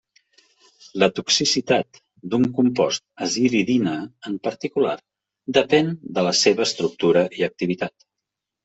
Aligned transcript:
La 1.01 1.09
toxicitat 1.19 1.99
d'un 2.31 2.47
compost 2.61 3.05
aziridina 3.27 3.95
en 4.31 4.41
particular 4.49 4.97
depèn 5.61 5.95
de 6.19 6.27
la 6.31 6.37
seva 6.45 6.69
estructura 6.71 7.27
i 7.43 7.51
activitat. 7.53 8.11